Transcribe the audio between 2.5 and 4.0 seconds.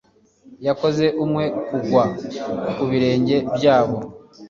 ku birenge byabo